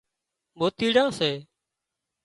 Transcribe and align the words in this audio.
موتيڙان 0.57 1.07
سي 1.19 1.31